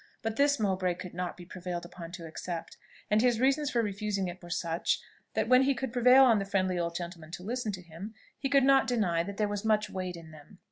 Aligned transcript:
But 0.23 0.35
this 0.35 0.59
Mowbray 0.59 0.95
could 0.95 1.13
not 1.13 1.37
be 1.37 1.45
prevailed 1.45 1.85
upon 1.85 2.11
to 2.13 2.25
accept; 2.25 2.75
and 3.11 3.21
his 3.21 3.39
reasons 3.39 3.69
for 3.69 3.83
refusing 3.83 4.27
it 4.27 4.41
were 4.41 4.49
such, 4.49 4.99
that 5.35 5.47
when 5.47 5.61
he 5.61 5.75
could 5.75 5.93
prevail 5.93 6.23
on 6.23 6.39
the 6.39 6.43
friendly 6.45 6.79
old 6.79 6.95
gentleman 6.95 7.29
to 7.29 7.43
listen 7.43 7.71
to 7.73 7.83
him, 7.83 8.15
he 8.39 8.49
could 8.49 8.63
not 8.63 8.87
deny 8.87 9.21
that 9.21 9.37
there 9.37 9.47
was 9.47 9.63
much 9.63 9.91
weight 9.91 10.15
in 10.17 10.31
them. 10.31 10.57